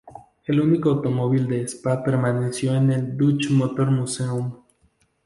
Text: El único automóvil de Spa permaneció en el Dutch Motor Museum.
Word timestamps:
El 0.45 0.59
único 0.59 0.89
automóvil 0.89 1.47
de 1.47 1.61
Spa 1.67 2.03
permaneció 2.03 2.73
en 2.73 2.91
el 2.91 3.15
Dutch 3.15 3.51
Motor 3.51 3.91
Museum. 3.91 4.51